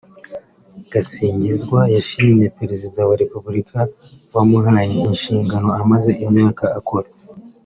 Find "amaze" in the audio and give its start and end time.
5.81-6.11